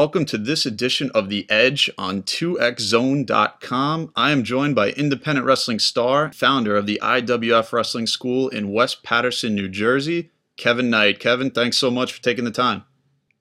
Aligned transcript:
Welcome 0.00 0.26
to 0.26 0.38
this 0.38 0.64
edition 0.64 1.10
of 1.12 1.28
The 1.28 1.44
Edge 1.50 1.90
on 1.98 2.22
2xzone.com. 2.22 4.12
I 4.14 4.30
am 4.30 4.44
joined 4.44 4.76
by 4.76 4.90
independent 4.90 5.44
wrestling 5.44 5.80
star, 5.80 6.30
founder 6.30 6.76
of 6.76 6.86
the 6.86 7.00
IWF 7.02 7.72
Wrestling 7.72 8.06
School 8.06 8.48
in 8.48 8.72
West 8.72 9.02
Paterson, 9.02 9.56
New 9.56 9.68
Jersey, 9.68 10.30
Kevin 10.56 10.88
Knight. 10.88 11.18
Kevin, 11.18 11.50
thanks 11.50 11.78
so 11.78 11.90
much 11.90 12.12
for 12.12 12.22
taking 12.22 12.44
the 12.44 12.52
time. 12.52 12.84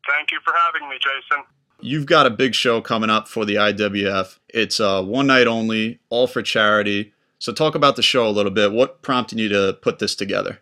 Thank 0.07 0.31
you 0.31 0.39
for 0.43 0.51
having 0.51 0.89
me, 0.89 0.95
Jason. 0.95 1.43
You've 1.79 2.07
got 2.07 2.25
a 2.25 2.31
big 2.31 2.55
show 2.55 2.81
coming 2.81 3.12
up 3.12 3.27
for 3.27 3.45
the 3.45 3.53
IWF. 3.53 4.39
It's 4.49 4.79
uh, 4.79 5.03
one 5.03 5.27
night 5.27 5.45
only, 5.45 5.99
all 6.09 6.26
for 6.26 6.41
charity. 6.41 7.13
So, 7.37 7.53
talk 7.53 7.76
about 7.76 7.98
the 7.98 8.01
show 8.01 8.27
a 8.27 8.34
little 8.34 8.51
bit. 8.51 8.71
What 8.71 9.03
prompted 9.03 9.39
you 9.39 9.49
to 9.49 9.77
put 9.84 9.99
this 9.99 10.15
together? 10.15 10.57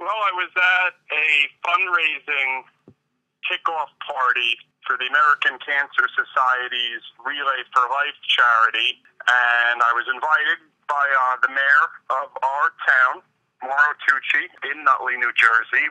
Well, 0.00 0.08
I 0.08 0.32
was 0.36 0.48
at 0.56 0.94
a 1.12 1.26
fundraising 1.68 2.62
kickoff 3.44 3.92
party 4.08 4.56
for 4.84 5.00
the 5.00 5.08
American 5.08 5.56
Cancer 5.64 6.06
Society's 6.12 7.04
Relay 7.24 7.64
for 7.72 7.84
Life 7.88 8.16
charity, 8.28 9.00
and 9.24 9.80
I 9.80 9.92
was 9.96 10.04
invited 10.08 10.60
by 10.88 11.04
uh, 11.08 11.40
the 11.40 11.52
mayor 11.52 11.84
of 12.12 12.28
our 12.44 12.68
town, 12.84 13.24
Mauro 13.64 13.92
Tucci, 14.04 14.44
in 14.68 14.84
Nutley, 14.84 15.16
New 15.16 15.32
Jersey, 15.32 15.88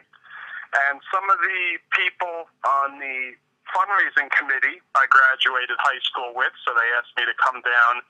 and 0.89 1.01
some 1.09 1.25
of 1.29 1.37
the 1.41 1.61
people 1.93 2.49
on 2.65 3.01
the 3.01 3.37
fundraising 3.73 4.29
committee 4.29 4.81
I 4.93 5.09
graduated 5.09 5.77
high 5.81 6.01
school 6.05 6.33
with, 6.37 6.53
so 6.61 6.73
they 6.77 6.89
asked 6.97 7.13
me 7.17 7.25
to 7.25 7.35
come 7.41 7.61
down 7.65 8.05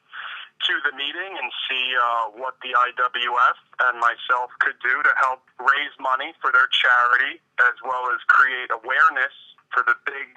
to 0.68 0.73
the 0.88 0.95
meeting 0.95 1.31
and 1.40 1.50
see 1.68 1.86
uh, 1.95 2.31
what 2.40 2.56
the 2.64 2.72
IWF 2.72 3.58
and 3.90 4.00
myself 4.00 4.52
could 4.59 4.80
do 4.80 4.95
to 5.03 5.12
help 5.20 5.44
raise 5.59 5.95
money 6.00 6.31
for 6.40 6.52
their 6.56 6.68
charity, 6.72 7.40
as 7.59 7.75
well 7.84 8.08
as 8.12 8.20
create 8.31 8.72
awareness 8.72 9.36
for 9.75 9.84
the 9.84 9.95
big 10.08 10.30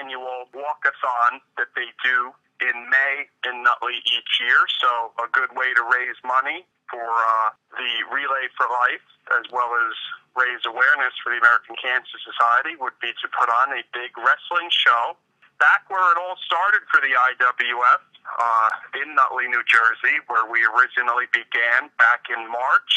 annual 0.00 0.48
walkathon 0.56 1.44
that 1.60 1.68
they 1.76 1.92
do 2.02 2.32
in 2.64 2.76
May 2.88 3.28
in 3.44 3.62
Nutley 3.62 4.00
each 4.08 4.32
year. 4.40 4.60
So 4.80 5.12
a 5.20 5.28
good 5.32 5.52
way 5.52 5.74
to 5.74 5.82
raise 5.84 6.16
money 6.24 6.64
for 6.88 7.04
uh, 7.04 7.52
the 7.76 7.92
Relay 8.08 8.48
for 8.56 8.68
Life, 8.70 9.04
as 9.36 9.44
well 9.52 9.68
as 9.68 9.94
raise 10.36 10.62
awareness 10.66 11.14
for 11.22 11.32
the 11.32 11.38
American 11.38 11.76
Cancer 11.78 12.18
Society, 12.22 12.76
would 12.78 12.96
be 13.02 13.12
to 13.12 13.26
put 13.32 13.48
on 13.50 13.74
a 13.74 13.82
big 13.92 14.14
wrestling 14.16 14.70
show. 14.70 15.16
Back 15.62 15.86
where 15.86 16.02
it 16.10 16.18
all 16.18 16.34
started 16.42 16.82
for 16.90 16.98
the 16.98 17.14
IWF 17.14 18.02
uh, 18.26 18.70
in 18.98 19.14
Nutley, 19.14 19.46
New 19.46 19.62
Jersey, 19.70 20.18
where 20.26 20.50
we 20.50 20.66
originally 20.66 21.30
began 21.30 21.94
back 21.96 22.26
in 22.26 22.42
March 22.50 22.92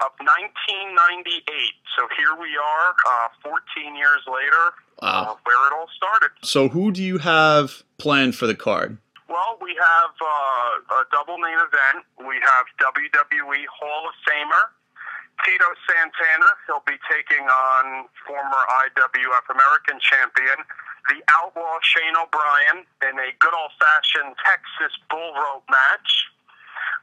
of 0.00 0.10
1998. 0.20 1.74
So 1.96 2.08
here 2.16 2.34
we 2.40 2.56
are, 2.56 2.88
uh, 3.06 3.28
14 3.42 3.96
years 3.96 4.22
later, 4.26 4.74
Wow. 5.02 5.34
uh, 5.34 5.36
where 5.44 5.66
it 5.68 5.72
all 5.74 5.88
started. 5.96 6.30
So, 6.42 6.68
who 6.68 6.92
do 6.92 7.02
you 7.02 7.18
have 7.18 7.82
planned 7.98 8.36
for 8.36 8.46
the 8.46 8.54
card? 8.54 8.98
Well, 9.28 9.58
we 9.60 9.74
have 9.80 10.12
uh, 10.20 11.00
a 11.00 11.04
double 11.10 11.38
main 11.38 11.58
event. 11.58 12.04
We 12.26 12.36
have 12.40 12.64
WWE 12.78 13.64
Hall 13.66 14.08
of 14.08 14.14
Famer 14.28 14.64
Tito 15.44 15.66
Santana. 15.88 16.46
He'll 16.66 16.84
be 16.86 16.98
taking 17.10 17.42
on 17.48 18.06
former 18.26 18.62
IWF 18.86 19.44
American 19.50 19.98
champion, 20.00 20.58
the 21.08 21.18
Outlaw 21.40 21.78
Shane 21.82 22.14
O'Brien, 22.14 22.84
in 23.08 23.18
a 23.18 23.32
good 23.40 23.54
old 23.54 23.72
fashioned 23.80 24.36
Texas 24.44 24.92
bull 25.10 25.32
rope 25.34 25.64
match. 25.70 26.28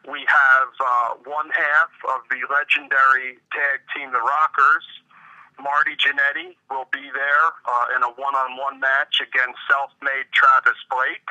We 0.07 0.23
have 0.27 0.71
uh, 0.79 1.09
one 1.27 1.49
half 1.51 1.91
of 2.15 2.23
the 2.31 2.39
legendary 2.47 3.39
tag 3.51 3.83
team, 3.91 4.11
the 4.11 4.23
Rockers. 4.23 4.87
Marty 5.59 5.91
Jannetty 5.99 6.55
will 6.71 6.87
be 6.87 7.03
there 7.11 7.47
uh, 7.67 7.95
in 7.95 8.01
a 8.03 8.11
one-on-one 8.15 8.79
match 8.79 9.19
against 9.19 9.59
self-made 9.67 10.31
Travis 10.31 10.79
Blake. 10.87 11.27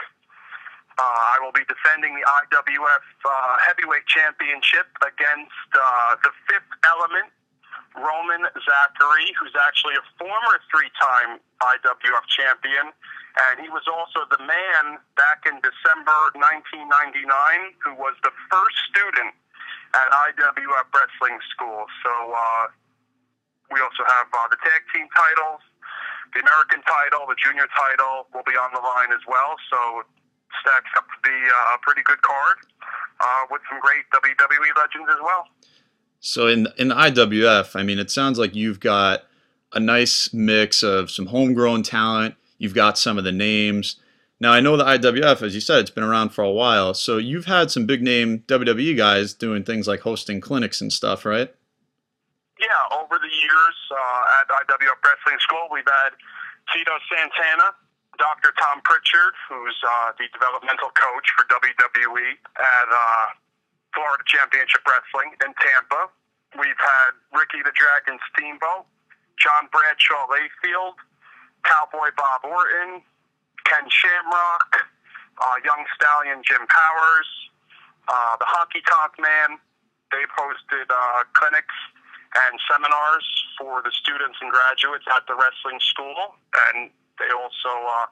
Uh, 1.00 1.32
I 1.32 1.40
will 1.40 1.54
be 1.54 1.64
defending 1.64 2.12
the 2.12 2.26
IWF 2.26 3.06
uh, 3.24 3.56
Heavyweight 3.64 4.04
Championship 4.04 4.90
against 5.00 5.70
uh, 5.72 6.20
the 6.20 6.32
Fifth 6.44 6.68
Element, 6.84 7.32
Roman 7.96 8.44
Zachary, 8.52 9.32
who's 9.40 9.54
actually 9.56 9.96
a 9.96 10.04
former 10.20 10.60
three-time 10.68 11.40
IWF 11.64 12.26
champion, 12.28 12.92
and 13.36 13.60
he 13.60 13.68
was 13.68 13.84
also 13.86 14.24
the 14.32 14.40
man 14.42 14.98
back 15.14 15.44
in 15.44 15.60
December 15.60 16.18
1999 16.38 17.28
who 17.82 17.92
was 17.96 18.16
the 18.24 18.32
first 18.48 18.76
student 18.88 19.34
at 19.94 20.08
IWF 20.32 20.88
Wrestling 20.92 21.38
School. 21.52 21.88
So 22.04 22.12
uh, 22.32 22.64
we 23.72 23.80
also 23.80 24.04
have 24.04 24.28
uh, 24.32 24.48
the 24.52 24.60
tag 24.60 24.84
team 24.92 25.08
titles, 25.12 25.60
the 26.36 26.40
American 26.44 26.84
title, 26.84 27.24
the 27.28 27.38
junior 27.40 27.68
title 27.72 28.28
will 28.36 28.44
be 28.44 28.56
on 28.56 28.72
the 28.76 28.82
line 28.84 29.12
as 29.12 29.24
well. 29.24 29.56
So 29.72 30.04
stacks 30.60 30.92
up 30.96 31.06
to 31.08 31.18
be 31.24 31.36
uh, 31.36 31.76
a 31.76 31.78
pretty 31.80 32.02
good 32.02 32.20
card 32.22 32.56
uh, 33.20 33.42
with 33.50 33.62
some 33.68 33.80
great 33.80 34.04
WWE 34.12 34.72
legends 34.76 35.08
as 35.10 35.20
well. 35.22 35.44
So, 36.20 36.48
in 36.48 36.66
in 36.76 36.88
the 36.88 36.94
IWF, 36.94 37.76
I 37.76 37.82
mean, 37.82 37.98
it 37.98 38.10
sounds 38.10 38.38
like 38.38 38.54
you've 38.54 38.80
got 38.80 39.24
a 39.72 39.80
nice 39.80 40.32
mix 40.32 40.82
of 40.82 41.10
some 41.10 41.26
homegrown 41.26 41.82
talent. 41.84 42.34
You've 42.58 42.74
got 42.74 42.98
some 42.98 43.19
of 43.19 43.24
the 43.24 43.32
names. 43.32 43.96
Now, 44.41 44.52
I 44.52 44.60
know 44.60 44.76
the 44.76 44.84
IWF, 44.84 45.42
as 45.42 45.54
you 45.54 45.60
said, 45.60 45.80
it's 45.80 45.91
been 45.91 46.04
around 46.04 46.30
for 46.30 46.44
a 46.44 46.50
while. 46.50 46.94
So, 46.94 47.19
you've 47.19 47.46
had 47.46 47.70
some 47.70 47.86
big 47.86 48.02
name 48.02 48.44
WWE 48.46 48.96
guys 48.96 49.34
doing 49.34 49.64
things 49.64 49.88
like 49.88 50.00
hosting 50.00 50.41
clinics 50.41 50.80
and 50.80 50.92
stuff, 50.92 51.24
right? 51.24 51.52
Yeah, 52.58 52.98
over 52.98 53.19
the 53.19 53.30
years 53.30 53.76
uh, 53.91 54.38
at 54.42 54.50
IWF 54.50 54.98
Wrestling 55.02 55.38
School, 55.41 55.66
we've 55.70 55.86
had 55.86 56.10
Tito 56.74 56.98
Santana, 57.06 57.74
Dr. 58.19 58.50
Tom 58.58 58.82
Prichard, 58.82 59.34
who's 59.48 59.78
uh, 59.86 60.10
the 60.19 60.26
developmental 60.34 60.90
coach 60.98 61.26
for 61.38 61.46
WWE 61.46 62.34
at 62.58 62.88
uh, 62.90 63.26
Florida 63.94 64.22
Championship 64.26 64.82
Wrestling 64.86 65.38
in 65.42 65.54
Tampa. 65.54 66.10
We've 66.58 66.78
had 66.78 67.14
Ricky 67.30 67.62
the 67.62 67.75
Dragon 67.78 68.19
Steamboat, 68.34 68.90
John 69.38 69.70
Bradshaw 69.70 70.26
Layfield, 70.26 70.98
Cowboy 71.68 72.08
Bob 72.16 72.48
Orton, 72.48 73.04
Ken 73.68 73.84
Shamrock, 73.92 74.88
uh, 75.36 75.56
Young 75.60 75.84
Stallion 75.92 76.40
Jim 76.40 76.64
Powers, 76.64 77.28
uh, 78.08 78.40
the 78.40 78.48
Honky 78.48 78.80
Tonk 78.88 79.20
Man. 79.20 79.60
They've 80.08 80.32
hosted 80.32 80.88
uh, 80.88 81.28
clinics 81.36 81.76
and 82.48 82.56
seminars 82.64 83.28
for 83.60 83.84
the 83.84 83.92
students 83.92 84.40
and 84.40 84.48
graduates 84.48 85.04
at 85.12 85.28
the 85.28 85.36
wrestling 85.36 85.76
school, 85.84 86.40
and 86.72 86.88
they 87.20 87.28
also 87.36 87.72
uh, 87.84 88.08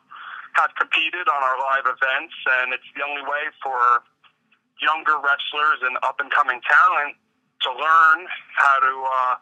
have 0.61 0.77
competed 0.77 1.25
on 1.25 1.41
our 1.41 1.57
live 1.57 1.89
events. 1.89 2.37
And 2.61 2.77
it's 2.77 2.89
the 2.93 3.05
only 3.09 3.25
way 3.25 3.49
for 3.65 4.05
younger 4.85 5.17
wrestlers 5.17 5.81
and 5.81 5.97
up 6.05 6.21
and 6.21 6.29
coming 6.29 6.61
talent 6.61 7.17
to 7.65 7.73
learn 7.73 8.29
how 8.61 8.77
to 8.85 8.95
uh, 9.09 9.35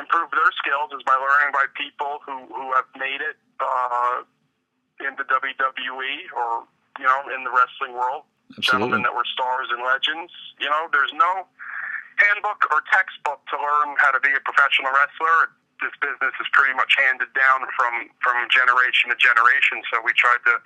improve 0.00 0.32
their 0.32 0.52
skills 0.56 0.88
is 0.96 1.04
by 1.04 1.16
learning 1.20 1.52
by 1.52 1.68
people 1.76 2.24
who, 2.24 2.48
who 2.48 2.72
have 2.72 2.88
made 2.96 3.20
it 3.20 3.36
uh, 3.60 4.24
the 4.98 5.24
WWE 5.24 6.14
or 6.36 6.64
you 6.98 7.06
know 7.06 7.20
in 7.32 7.44
the 7.44 7.52
wrestling 7.52 7.94
world. 7.96 8.24
Gentlemen 8.58 9.02
that 9.06 9.14
were 9.14 9.26
stars 9.30 9.70
and 9.70 9.78
legends. 9.86 10.32
You 10.58 10.68
know, 10.68 10.90
there's 10.90 11.14
no 11.14 11.46
handbook 12.18 12.58
or 12.74 12.82
textbook 12.90 13.40
to 13.48 13.56
learn 13.56 13.94
how 14.02 14.10
to 14.10 14.20
be 14.20 14.28
a 14.34 14.42
professional 14.42 14.90
wrestler. 14.90 15.54
This 15.78 15.94
business 16.02 16.34
is 16.36 16.48
pretty 16.52 16.74
much 16.74 16.92
handed 16.98 17.30
down 17.32 17.64
from 17.78 18.10
from 18.20 18.36
generation 18.50 19.08
to 19.14 19.16
generation. 19.16 19.80
So 19.92 20.02
we 20.04 20.12
tried 20.18 20.42
to 20.50 20.58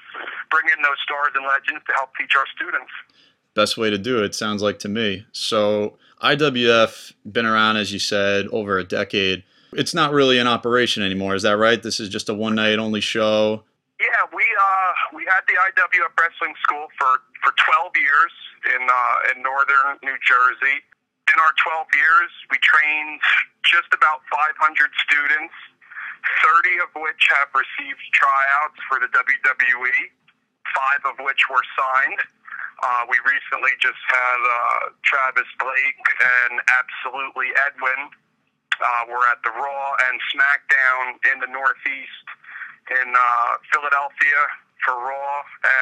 bring 0.51 0.67
in 0.73 0.81
those 0.83 0.99
stars 1.05 1.37
and 1.37 1.45
legends 1.45 1.85
to 1.87 1.93
help 1.95 2.11
teach 2.19 2.35
our 2.35 2.49
students. 2.57 2.91
Best 3.55 3.79
way 3.79 3.91
to 3.91 3.99
do 3.99 4.25
it, 4.25 4.35
sounds 4.35 4.63
like 4.63 4.81
to 4.81 4.89
me. 4.89 5.27
So, 5.31 5.95
IWF 6.21 7.13
been 7.31 7.47
around, 7.47 7.77
as 7.77 7.93
you 7.93 8.01
said, 8.01 8.49
over 8.49 8.79
a 8.79 8.85
decade. 8.85 9.45
It's 9.75 9.95
not 9.95 10.13
really 10.13 10.39
in 10.39 10.47
operation 10.47 11.03
anymore. 11.03 11.35
Is 11.35 11.43
that 11.43 11.57
right? 11.59 11.83
This 11.83 11.99
is 12.01 12.09
just 12.09 12.29
a 12.29 12.35
one 12.35 12.55
night 12.55 12.79
only 12.79 13.01
show. 13.01 13.65
Yeah, 14.01 14.27
we 14.35 14.43
uh 14.43 14.93
we 15.15 15.25
had 15.27 15.43
the 15.47 15.55
IWF 15.55 16.15
Wrestling 16.19 16.55
School 16.63 16.87
for 16.99 17.23
for 17.43 17.53
12 17.59 17.93
years 17.99 18.33
in 18.75 18.83
uh, 18.83 19.31
in 19.35 19.43
northern 19.43 19.99
New 20.03 20.19
Jersey. 20.25 20.83
In 21.33 21.37
our 21.41 21.55
12 21.57 21.89
years, 21.97 22.31
we 22.53 22.61
trained 22.61 23.21
just 23.65 23.89
about 23.97 24.21
500 24.29 24.61
students, 25.09 25.57
30 26.45 26.85
of 26.85 26.91
which 27.01 27.23
have 27.33 27.49
received 27.57 28.05
tryouts 28.13 28.77
for 28.93 29.01
the 29.01 29.09
WWE, 29.09 29.99
five 30.77 31.03
of 31.09 31.17
which 31.25 31.41
were 31.49 31.65
signed. 31.73 32.21
Uh, 32.85 33.09
we 33.09 33.17
recently 33.25 33.73
just 33.81 34.01
had 34.13 34.41
uh, 34.45 34.93
Travis 35.01 35.49
Blake 35.57 36.05
and 36.21 36.61
absolutely 36.69 37.57
Edwin. 37.57 38.13
Uh, 38.81 39.11
we're 39.11 39.27
at 39.31 39.39
the 39.45 39.53
Raw 39.55 39.87
and 40.11 40.17
SmackDown 40.35 41.05
in 41.33 41.37
the 41.41 41.51
Northeast 41.51 42.27
in 42.91 43.09
uh, 43.15 43.51
Philadelphia 43.73 44.41
for 44.85 44.95
Raw 44.99 45.37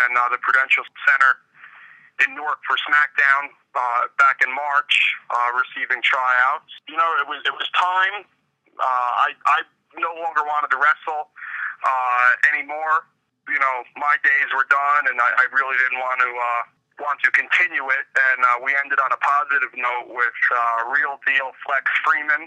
and 0.07 0.17
uh, 0.17 0.29
the 0.31 0.39
Prudential 0.45 0.85
Center 1.09 1.33
in 2.23 2.37
Newark 2.37 2.61
for 2.69 2.77
SmackDown 2.87 3.51
uh, 3.75 4.07
back 4.21 4.45
in 4.45 4.51
March, 4.53 4.95
uh, 5.33 5.51
receiving 5.57 5.99
tryouts. 6.05 6.71
You 6.87 6.97
know, 7.01 7.11
it 7.19 7.27
was 7.27 7.41
it 7.49 7.55
was 7.57 7.67
time. 7.75 8.23
Uh, 8.79 9.11
I 9.27 9.35
I 9.47 9.59
no 9.99 10.13
longer 10.21 10.45
wanted 10.45 10.71
to 10.73 10.79
wrestle 10.79 11.33
uh, 11.83 12.29
anymore. 12.55 13.09
you 13.49 13.59
know, 13.59 13.77
my 13.99 14.15
days 14.23 14.49
were 14.55 14.69
done, 14.71 15.11
and 15.11 15.19
I, 15.19 15.31
I 15.43 15.45
really 15.51 15.75
didn't 15.83 15.99
want 15.99 16.21
to 16.23 16.31
uh, 16.31 16.63
want 17.03 17.19
to 17.27 17.31
continue 17.35 17.83
it. 17.91 18.05
And 18.15 18.41
uh, 18.45 18.63
we 18.63 18.77
ended 18.79 19.03
on 19.03 19.11
a 19.11 19.19
positive 19.19 19.73
note 19.75 20.15
with 20.15 20.39
uh, 20.55 20.93
Real 20.95 21.19
Deal 21.27 21.51
Flex 21.67 21.85
Freeman, 22.07 22.47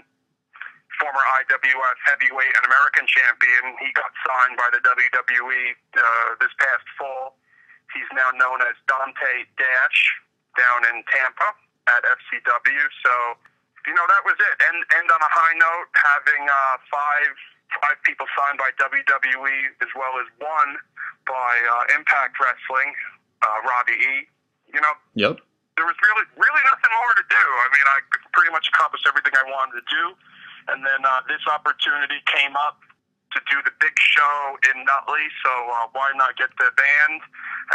former 1.00 1.22
IWF 1.44 1.96
heavyweight 2.06 2.54
and 2.56 2.64
American 2.66 3.04
champion. 3.08 3.76
He 3.80 3.92
got 3.92 4.10
signed 4.24 4.56
by 4.56 4.68
the 4.72 4.80
WWE 4.84 5.62
uh, 5.96 6.02
this 6.40 6.52
past 6.60 6.86
fall. 6.98 7.36
He's 7.94 8.08
now 8.12 8.30
known 8.34 8.60
as 8.66 8.74
Dante 8.90 9.46
Dash 9.56 10.00
down 10.58 10.80
in 10.90 11.04
Tampa 11.12 11.48
at 11.92 12.02
FCW. 12.02 12.82
So, 13.04 13.12
you 13.86 13.94
know, 13.94 14.06
that 14.10 14.22
was 14.26 14.34
it. 14.40 14.56
And 14.66 14.76
end 14.98 15.08
on 15.12 15.20
a 15.22 15.30
high 15.30 15.54
note, 15.60 15.88
having 15.94 16.42
uh, 16.48 16.74
five 16.90 17.32
five 17.82 17.98
people 18.06 18.26
signed 18.38 18.58
by 18.62 18.70
WWE 18.78 19.56
as 19.82 19.90
well 19.98 20.14
as 20.22 20.26
one 20.38 20.70
by 21.26 21.52
uh, 21.66 21.98
Impact 21.98 22.38
Wrestling, 22.38 22.94
uh, 23.42 23.58
Robbie 23.66 23.98
E. 23.98 24.14
You 24.74 24.80
know, 24.82 24.94
Yep. 25.14 25.42
there 25.78 25.86
was 25.86 25.98
really 26.02 26.26
really 26.38 26.62
nothing 26.66 26.92
more 26.94 27.14
to 27.14 27.24
do. 27.26 27.42
I 27.62 27.66
mean, 27.74 27.86
I 27.86 27.98
pretty 28.34 28.50
much 28.50 28.66
accomplished 28.74 29.06
everything 29.06 29.32
I 29.38 29.46
wanted 29.50 29.78
to 29.82 29.86
do, 29.90 30.04
and 30.68 30.82
then 30.82 31.00
uh, 31.04 31.22
this 31.30 31.42
opportunity 31.46 32.18
came 32.26 32.54
up 32.56 32.82
to 33.34 33.38
do 33.52 33.60
the 33.68 33.74
big 33.82 33.92
show 34.00 34.56
in 34.72 34.86
Nutley. 34.88 35.28
So 35.44 35.52
uh, 35.52 35.92
why 35.92 36.08
not 36.16 36.38
get 36.40 36.48
the 36.56 36.72
band 36.72 37.20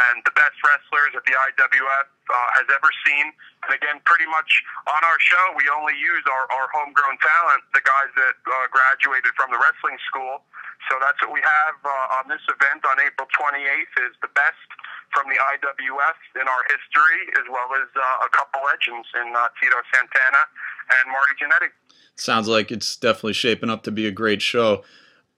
and 0.10 0.26
the 0.26 0.34
best 0.34 0.58
wrestlers 0.66 1.14
that 1.14 1.26
the 1.30 1.36
IWF 1.38 2.08
uh, 2.10 2.50
has 2.58 2.68
ever 2.74 2.90
seen? 3.06 3.30
And 3.68 3.78
again, 3.78 4.02
pretty 4.08 4.26
much 4.26 4.50
on 4.90 5.02
our 5.06 5.20
show, 5.22 5.46
we 5.54 5.70
only 5.70 5.94
use 5.94 6.26
our, 6.26 6.50
our 6.50 6.68
homegrown 6.74 7.22
talent, 7.22 7.62
the 7.78 7.86
guys 7.86 8.10
that 8.18 8.36
uh, 8.42 8.66
graduated 8.74 9.38
from 9.38 9.54
the 9.54 9.60
wrestling 9.62 10.02
school. 10.10 10.42
So 10.90 10.98
that's 10.98 11.22
what 11.22 11.30
we 11.30 11.46
have 11.46 11.78
uh, 11.86 12.18
on 12.18 12.26
this 12.26 12.42
event 12.50 12.82
on 12.90 12.98
April 12.98 13.30
28th 13.30 13.94
is 14.10 14.18
the 14.26 14.34
best 14.34 14.66
from 15.14 15.28
the 15.28 15.36
IWF 15.36 16.18
in 16.40 16.48
our 16.48 16.64
history, 16.70 17.22
as 17.38 17.46
well 17.50 17.70
as 17.76 17.90
uh, 17.96 18.26
a 18.26 18.30
couple 18.30 18.62
legends 18.64 19.08
in 19.20 19.34
uh, 19.36 19.48
Tito 19.60 19.78
Santana 19.94 20.44
and 21.00 21.12
Marty 21.12 21.36
Jannetty. 21.42 21.72
Sounds 22.16 22.48
like 22.48 22.72
it's 22.72 22.96
definitely 22.96 23.34
shaping 23.34 23.70
up 23.70 23.84
to 23.84 23.92
be 23.92 24.06
a 24.06 24.12
great 24.12 24.42
show. 24.42 24.84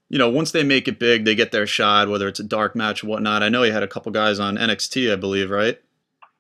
You 0.10 0.20
know, 0.20 0.30
once 0.30 0.52
they 0.52 0.64
make 0.64 0.88
it 0.88 1.00
big, 1.00 1.26
they 1.26 1.34
get 1.34 1.52
their 1.52 1.66
shot, 1.66 2.10
whether 2.10 2.28
it's 2.28 2.40
a 2.40 2.46
dark 2.46 2.76
match 2.76 3.04
or 3.04 3.08
whatnot. 3.08 3.42
I 3.42 3.50
know 3.50 3.64
you 3.64 3.72
had 3.72 3.84
a 3.84 3.88
couple 3.88 4.12
guys 4.12 4.40
on 4.40 4.58
NXT, 4.58 5.12
I 5.12 5.16
believe, 5.16 5.50
right? 5.50 5.82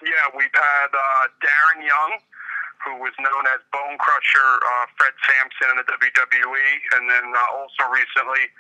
Yeah, 0.03 0.27
we've 0.35 0.53
had 0.53 0.91
uh, 0.91 1.23
Darren 1.39 1.79
Young, 1.81 2.19
who 2.85 2.99
was 2.99 3.15
known 3.17 3.43
as 3.55 3.63
Bone 3.71 3.97
Crusher 3.97 4.51
uh, 4.59 4.85
Fred 4.99 5.15
Sampson 5.23 5.71
in 5.71 5.77
the 5.79 5.87
WWE, 5.87 6.69
and 6.99 7.09
then 7.09 7.25
uh, 7.31 7.55
also 7.55 7.87
recently, 7.87 8.51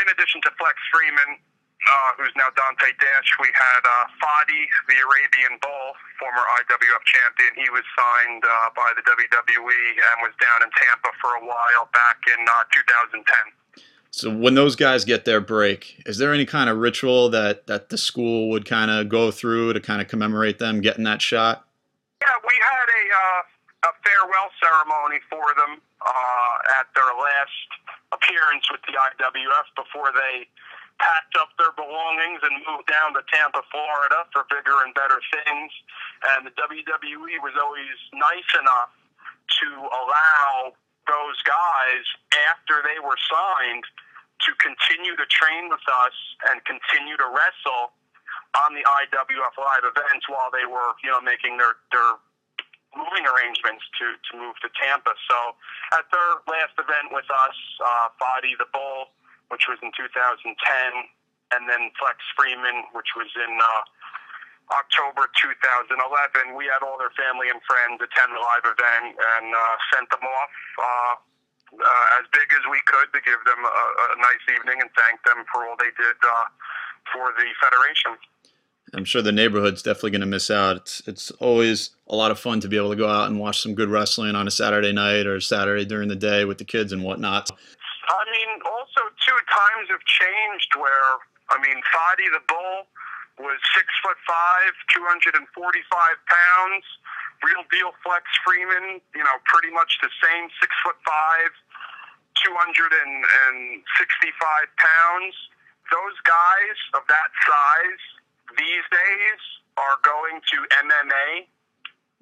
in 0.00 0.08
addition 0.08 0.40
to 0.42 0.50
Flex 0.56 0.74
Freeman, 0.88 1.36
uh, 1.84 2.10
who's 2.18 2.32
now 2.34 2.48
Dante 2.56 2.90
Dash, 2.98 3.30
we 3.38 3.48
had 3.54 3.82
uh, 3.84 4.10
Fadi, 4.18 4.62
the 4.88 4.96
Arabian 4.96 5.60
Bull, 5.62 5.88
former 6.18 6.42
IWF 6.58 7.04
champion. 7.04 7.52
He 7.54 7.68
was 7.70 7.84
signed 7.94 8.42
uh, 8.42 8.70
by 8.74 8.90
the 8.96 9.04
WWE 9.04 9.82
and 9.94 10.16
was 10.24 10.34
down 10.40 10.66
in 10.66 10.70
Tampa 10.74 11.12
for 11.20 11.36
a 11.38 11.42
while 11.44 11.88
back 11.92 12.18
in 12.26 12.40
uh, 12.42 12.64
2010. 12.72 13.22
So 14.10 14.32
when 14.32 14.54
those 14.54 14.76
guys 14.76 15.04
get 15.04 15.26
their 15.26 15.40
break, 15.44 16.02
is 16.06 16.16
there 16.16 16.32
any 16.32 16.46
kind 16.46 16.70
of 16.70 16.78
ritual 16.78 17.28
that 17.30 17.66
that 17.66 17.90
the 17.90 17.98
school 17.98 18.48
would 18.48 18.64
kind 18.64 18.90
of 18.90 19.10
go 19.10 19.30
through 19.30 19.74
to 19.74 19.80
kind 19.80 20.00
of 20.00 20.08
commemorate 20.08 20.58
them 20.58 20.80
getting 20.80 21.04
that 21.04 21.20
shot? 21.20 21.68
Yeah, 22.22 22.32
we 22.48 22.56
had 22.56 22.88
a 22.88 23.04
uh, 23.12 23.90
a 23.90 23.92
farewell 24.00 24.48
ceremony 24.56 25.20
for 25.28 25.44
them 25.60 25.84
uh, 26.00 26.80
at 26.80 26.88
their 26.96 27.12
last 27.12 27.68
appearance 28.08 28.64
with 28.72 28.80
the 28.88 28.96
IWF 28.96 29.68
before 29.76 30.10
they 30.16 30.48
packed 30.98 31.36
up 31.36 31.52
their 31.60 31.72
belongings 31.76 32.40
and 32.40 32.52
moved 32.64 32.88
down 32.88 33.12
to 33.14 33.22
Tampa, 33.28 33.60
Florida 33.68 34.24
for 34.32 34.48
bigger 34.48 34.80
and 34.84 34.96
better 34.96 35.20
things. 35.32 35.70
And 36.34 36.48
the 36.48 36.54
WWE 36.56 37.36
was 37.44 37.52
always 37.60 37.96
nice 38.16 38.50
enough 38.56 38.92
to 39.60 39.68
allow 39.92 40.72
those 41.06 41.38
guys 41.46 42.04
after 42.50 42.82
they 42.82 42.98
were 42.98 43.18
signed 43.30 43.84
to 44.44 44.50
continue 44.60 45.16
to 45.16 45.26
train 45.32 45.68
with 45.72 45.84
us 45.88 46.16
and 46.50 46.60
continue 46.68 47.16
to 47.16 47.28
wrestle 47.32 47.94
on 48.64 48.72
the 48.72 48.84
IWF 48.84 49.54
live 49.56 49.84
events 49.84 50.28
while 50.28 50.52
they 50.52 50.64
were, 50.68 50.96
you 51.04 51.10
know, 51.12 51.20
making 51.20 51.56
their 51.56 51.80
their 51.92 52.20
moving 52.96 53.24
arrangements 53.28 53.84
to 54.00 54.16
to 54.28 54.32
move 54.36 54.56
to 54.64 54.68
Tampa. 54.76 55.12
So 55.28 55.38
at 55.96 56.08
their 56.12 56.40
last 56.48 56.76
event 56.80 57.12
with 57.12 57.28
us, 57.28 57.58
uh, 57.80 58.08
Fadi 58.20 58.56
the 58.56 58.68
Bull, 58.72 59.12
which 59.48 59.66
was 59.68 59.78
in 59.82 59.90
2010, 59.94 60.42
and 61.54 61.62
then 61.70 61.90
Flex 61.98 62.18
Freeman, 62.34 62.90
which 62.92 63.14
was 63.14 63.30
in 63.38 63.52
uh, 63.58 63.82
October 64.74 65.30
2011, 65.38 66.58
we 66.58 66.66
had 66.66 66.82
all 66.82 66.98
their 66.98 67.14
family 67.14 67.48
and 67.50 67.62
friends 67.64 68.02
attend 68.02 68.34
the 68.34 68.42
live 68.42 68.66
event 68.66 69.14
and 69.14 69.46
uh, 69.54 69.74
sent 69.94 70.10
them 70.10 70.26
off. 70.26 70.54
Uh, 70.78 71.14
uh, 71.74 72.20
as 72.22 72.26
big 72.32 72.46
as 72.54 72.62
we 72.70 72.78
could 72.86 73.10
to 73.12 73.20
give 73.26 73.42
them 73.44 73.58
a, 73.58 73.84
a 74.14 74.16
nice 74.22 74.44
evening 74.54 74.78
and 74.80 74.90
thank 74.96 75.18
them 75.26 75.44
for 75.52 75.66
all 75.66 75.76
they 75.78 75.90
did 75.98 76.16
uh, 76.22 76.46
for 77.12 77.34
the 77.36 77.46
federation. 77.60 78.14
I'm 78.94 79.04
sure 79.04 79.20
the 79.20 79.32
neighborhood's 79.32 79.82
definitely 79.82 80.12
going 80.12 80.20
to 80.22 80.26
miss 80.26 80.50
out. 80.50 80.76
It's 80.76 81.02
it's 81.06 81.30
always 81.32 81.90
a 82.06 82.14
lot 82.14 82.30
of 82.30 82.38
fun 82.38 82.60
to 82.60 82.68
be 82.68 82.76
able 82.76 82.90
to 82.90 82.96
go 82.96 83.08
out 83.08 83.28
and 83.28 83.40
watch 83.40 83.60
some 83.60 83.74
good 83.74 83.90
wrestling 83.90 84.36
on 84.36 84.46
a 84.46 84.50
Saturday 84.50 84.92
night 84.92 85.26
or 85.26 85.40
Saturday 85.40 85.84
during 85.84 86.08
the 86.08 86.16
day 86.16 86.44
with 86.44 86.58
the 86.58 86.64
kids 86.64 86.92
and 86.92 87.02
whatnot. 87.02 87.50
I 88.08 88.24
mean, 88.30 88.62
also 88.62 89.02
two 89.26 89.38
times 89.50 89.90
have 89.90 90.04
changed 90.06 90.70
where 90.78 91.18
I 91.50 91.58
mean, 91.62 91.78
Fadi 91.94 92.26
the 92.30 92.42
Bull 92.46 92.86
was 93.38 93.58
six 93.74 93.86
foot 94.02 94.16
five, 94.26 94.72
two 94.94 95.04
hundred 95.06 95.34
and 95.34 95.46
forty 95.54 95.82
five 95.90 96.16
pounds. 96.26 96.86
Real 97.44 97.62
deal 97.68 97.92
Flex 98.02 98.24
Freeman, 98.46 98.98
you 99.14 99.22
know, 99.22 99.36
pretty 99.44 99.70
much 99.74 99.98
the 100.00 100.08
same 100.24 100.48
six 100.58 100.72
foot 100.82 100.96
five, 101.04 101.52
two 102.42 102.54
hundred 102.56 102.90
and 102.96 103.82
sixty 103.98 104.32
five 104.40 104.66
pounds. 104.80 105.34
Those 105.92 106.16
guys 106.26 106.78
of 106.98 107.02
that 107.06 107.30
size 107.46 108.02
these 108.58 108.86
days 108.90 109.40
are 109.76 109.98
going 110.02 110.40
to 110.40 110.56
MMA 110.86 111.46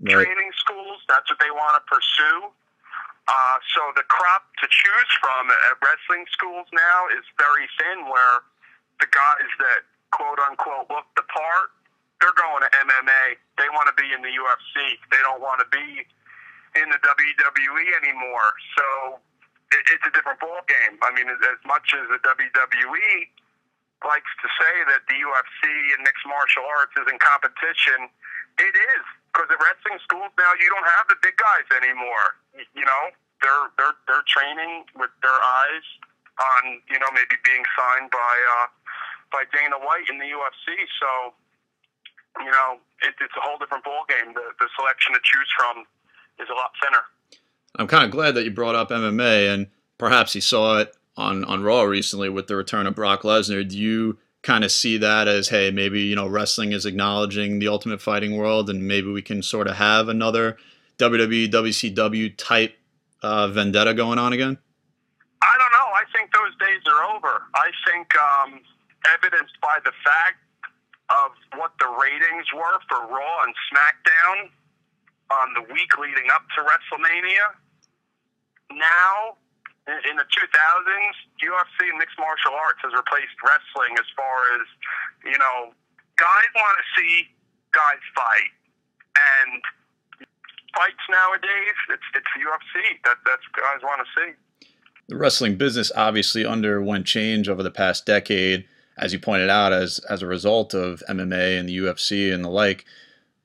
Right. 0.02 0.26
training 0.26 0.50
schools. 0.58 1.00
That's 1.08 1.30
what 1.30 1.38
they 1.38 1.50
want 1.54 1.78
to 1.78 1.82
pursue. 1.86 2.50
Uh, 3.24 3.56
so 3.72 3.80
the 3.96 4.04
crop 4.12 4.44
to 4.60 4.66
choose 4.68 5.12
from 5.20 5.48
at 5.48 5.80
wrestling 5.80 6.28
schools 6.28 6.68
now 6.76 7.08
is 7.16 7.24
very 7.40 7.64
thin, 7.80 8.04
where 8.04 8.44
the 9.00 9.08
guys 9.08 9.50
that 9.64 9.88
quote 10.12 10.38
unquote 10.44 10.86
look 10.92 11.08
the 11.16 11.24
part, 11.32 11.72
they're 12.20 12.36
going 12.36 12.60
to 12.62 12.70
MMA. 12.70 13.40
They 13.56 13.68
want 13.72 13.88
to 13.88 13.96
be 13.96 14.12
in 14.12 14.20
the 14.20 14.30
UFC. 14.30 15.00
They 15.08 15.20
don't 15.24 15.40
want 15.40 15.64
to 15.64 15.68
be 15.72 16.04
in 16.76 16.86
the 16.92 17.00
WWE 17.00 17.86
anymore. 18.04 18.52
So 18.76 19.18
it, 19.72 19.82
it's 19.88 20.06
a 20.06 20.12
different 20.12 20.38
ball 20.38 20.60
game. 20.68 21.00
I 21.00 21.10
mean, 21.16 21.26
as, 21.32 21.40
as 21.42 21.60
much 21.64 21.96
as 21.96 22.04
the 22.12 22.20
WWE 22.22 23.10
likes 24.04 24.32
to 24.44 24.48
say 24.60 24.74
that 24.92 25.02
the 25.08 25.16
UFC 25.16 25.64
and 25.96 26.04
mixed 26.04 26.26
martial 26.28 26.66
arts 26.68 26.92
is 27.00 27.08
in 27.08 27.16
competition, 27.18 28.12
it 28.60 28.74
is 28.76 29.04
because 29.34 29.50
at 29.50 29.58
wrestling 29.58 29.98
schools 30.06 30.30
now 30.38 30.54
you 30.62 30.70
don't 30.70 30.86
have 30.86 31.10
the 31.10 31.18
big 31.18 31.34
guys 31.34 31.66
anymore. 31.74 32.38
You 32.54 32.86
know, 32.86 33.02
they're 33.42 33.66
they're 33.74 33.98
they're 34.06 34.26
training 34.30 34.86
with 34.94 35.10
their 35.26 35.34
eyes 35.34 35.86
on 36.38 36.78
you 36.86 37.02
know 37.02 37.10
maybe 37.10 37.34
being 37.42 37.66
signed 37.74 38.14
by 38.14 38.34
uh, 38.62 38.66
by 39.34 39.42
Dana 39.50 39.82
White 39.82 40.06
in 40.06 40.22
the 40.22 40.30
UFC. 40.30 40.78
So 41.02 41.10
you 42.46 42.50
know 42.54 42.78
it, 43.02 43.18
it's 43.18 43.34
a 43.34 43.42
whole 43.42 43.58
different 43.58 43.82
ball 43.82 44.06
game. 44.06 44.32
The 44.32 44.54
the 44.62 44.70
selection 44.78 45.12
to 45.18 45.20
choose 45.26 45.50
from 45.58 45.82
is 46.38 46.46
a 46.46 46.54
lot 46.54 46.70
thinner. 46.78 47.02
I'm 47.74 47.90
kind 47.90 48.06
of 48.06 48.14
glad 48.14 48.38
that 48.38 48.46
you 48.46 48.54
brought 48.54 48.78
up 48.78 48.90
MMA, 48.94 49.52
and 49.52 49.66
perhaps 49.98 50.34
you 50.34 50.40
saw 50.40 50.78
it 50.78 50.94
on 51.18 51.44
on 51.44 51.66
Raw 51.66 51.82
recently 51.82 52.30
with 52.30 52.46
the 52.46 52.54
return 52.54 52.86
of 52.86 52.94
Brock 52.94 53.22
Lesnar. 53.22 53.66
Do 53.66 53.76
you 53.76 54.18
kind 54.44 54.62
of 54.62 54.70
see 54.70 54.98
that 54.98 55.26
as, 55.26 55.48
hey, 55.48 55.72
maybe 55.72 56.02
you 56.02 56.14
know 56.14 56.28
wrestling 56.28 56.72
is 56.72 56.86
acknowledging 56.86 57.58
the 57.58 57.66
Ultimate 57.66 58.00
Fighting 58.00 58.36
world, 58.36 58.70
and 58.70 58.86
maybe 58.86 59.10
we 59.10 59.22
can 59.22 59.42
sort 59.42 59.66
of 59.66 59.76
have 59.76 60.08
another 60.08 60.56
WWE 60.98 61.50
WCW 61.50 62.34
type 62.36 62.76
uh, 63.22 63.48
vendetta 63.48 63.94
going 63.94 64.18
on 64.18 64.32
again? 64.32 64.58
I 65.42 65.54
don't 65.58 65.72
know. 65.72 65.88
I 65.96 66.04
think 66.14 66.30
those 66.32 66.54
days 66.60 66.80
are 66.86 67.16
over. 67.16 67.42
I 67.54 67.70
think 67.88 68.06
um, 68.16 68.60
evidenced 69.12 69.58
by 69.60 69.78
the 69.84 69.92
fact 70.04 70.38
of 71.10 71.32
what 71.58 71.72
the 71.80 71.88
ratings 71.88 72.46
were 72.54 72.78
for 72.88 73.00
Raw 73.08 73.44
and 73.44 73.54
SmackDown 73.72 74.48
on 75.32 75.54
the 75.54 75.72
week 75.72 75.90
leading 75.98 76.30
up 76.32 76.44
to 76.56 76.62
WrestleMania. 76.62 77.56
Now, 78.72 79.36
in, 79.86 80.16
the 80.16 80.24
2000s, 80.24 81.16
UFC 81.44 81.90
and 81.90 81.98
mixed 81.98 82.18
martial 82.18 82.52
arts 82.56 82.80
has 82.82 82.92
replaced 82.94 83.36
wrestling 83.44 83.92
as 83.98 84.08
far 84.16 84.36
as, 84.56 84.66
you 85.24 85.38
know, 85.38 85.72
guys 86.16 86.50
want 86.56 86.78
to 86.78 86.86
see 86.96 87.28
guys 87.72 88.00
fight. 88.16 88.52
And 89.14 89.60
fights 90.76 91.04
nowadays, 91.10 91.76
it's, 91.90 92.08
it's 92.14 92.32
UFC 92.38 92.98
that 93.04 93.16
that's 93.26 93.44
guys 93.52 93.82
want 93.82 94.00
to 94.00 94.08
see. 94.16 94.68
The 95.08 95.16
wrestling 95.16 95.56
business 95.56 95.92
obviously 95.94 96.46
underwent 96.46 97.06
change 97.06 97.48
over 97.48 97.62
the 97.62 97.70
past 97.70 98.06
decade. 98.06 98.64
as 98.96 99.12
you 99.12 99.18
pointed 99.18 99.50
out, 99.50 99.72
as 99.72 99.98
as 100.08 100.22
a 100.22 100.26
result 100.26 100.72
of 100.72 101.02
MMA 101.08 101.58
and 101.58 101.68
the 101.68 101.76
UFC 101.78 102.32
and 102.32 102.44
the 102.44 102.48
like. 102.48 102.84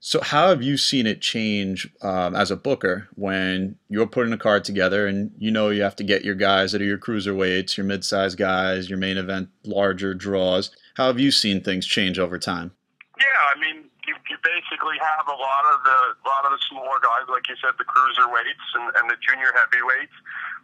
So, 0.02 0.22
how 0.22 0.48
have 0.48 0.64
you 0.64 0.78
seen 0.78 1.06
it 1.08 1.20
change 1.20 1.92
um, 2.02 2.34
as 2.34 2.52
a 2.52 2.56
booker 2.56 3.10
when 3.16 3.76
you're 3.90 4.08
putting 4.08 4.32
a 4.32 4.38
card 4.38 4.64
together 4.64 5.08
and 5.08 5.32
you 5.38 5.52
know 5.52 5.70
you 5.70 5.84
have 5.84 5.98
to 5.98 6.06
get 6.06 6.24
your 6.24 6.36
guys 6.36 6.72
that 6.72 6.82
are 6.82 6.86
your 6.86 6.98
cruiserweights, 6.98 7.76
your 7.76 7.86
mid-sized 7.86 8.38
guys, 8.38 8.90
your 8.90 8.98
main 8.98 9.18
event 9.18 9.50
larger 9.66 10.14
draws? 10.14 10.72
How 10.96 11.08
have 11.08 11.20
you 11.20 11.32
seen 11.32 11.60
things 11.60 11.86
change 11.86 12.18
over 12.18 12.40
time? 12.40 12.72
Yeah, 13.20 13.28
I 13.52 13.60
mean, 13.60 13.92
you, 14.08 14.16
you 14.32 14.38
basically 14.40 14.96
have 15.04 15.28
a 15.28 15.36
lot 15.36 15.66
of 15.68 15.84
the 15.84 16.00
lot 16.24 16.46
of 16.48 16.52
the 16.56 16.62
smaller 16.72 17.04
guys, 17.04 17.28
like 17.28 17.44
you 17.52 17.60
said, 17.60 17.76
the 17.76 17.84
cruiserweights 17.84 18.68
and, 18.80 18.96
and 18.96 19.10
the 19.12 19.20
junior 19.20 19.52
heavyweights, 19.52 20.16